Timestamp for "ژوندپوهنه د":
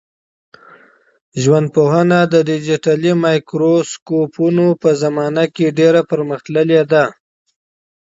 1.43-2.35